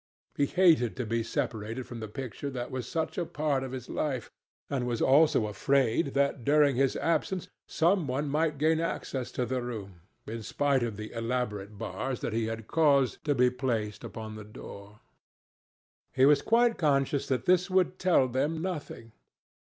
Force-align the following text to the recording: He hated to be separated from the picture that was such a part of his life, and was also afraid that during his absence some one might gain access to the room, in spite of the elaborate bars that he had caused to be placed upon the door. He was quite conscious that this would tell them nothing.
He 0.35 0.47
hated 0.47 0.95
to 0.97 1.05
be 1.05 1.21
separated 1.21 1.85
from 1.85 1.99
the 1.99 2.07
picture 2.07 2.49
that 2.49 2.71
was 2.71 2.87
such 2.87 3.19
a 3.19 3.25
part 3.27 3.61
of 3.63 3.71
his 3.71 3.87
life, 3.87 4.31
and 4.67 4.87
was 4.87 4.99
also 4.99 5.45
afraid 5.45 6.15
that 6.15 6.43
during 6.43 6.75
his 6.75 6.95
absence 6.95 7.49
some 7.67 8.07
one 8.07 8.27
might 8.27 8.57
gain 8.57 8.79
access 8.79 9.31
to 9.33 9.45
the 9.45 9.61
room, 9.61 10.01
in 10.25 10.41
spite 10.41 10.81
of 10.81 10.97
the 10.97 11.11
elaborate 11.11 11.77
bars 11.77 12.21
that 12.21 12.33
he 12.33 12.45
had 12.45 12.65
caused 12.65 13.23
to 13.25 13.35
be 13.35 13.51
placed 13.51 14.03
upon 14.03 14.33
the 14.33 14.43
door. 14.43 15.01
He 16.15 16.25
was 16.25 16.41
quite 16.41 16.79
conscious 16.79 17.27
that 17.27 17.45
this 17.45 17.69
would 17.69 17.99
tell 17.99 18.27
them 18.27 18.59
nothing. 18.59 19.11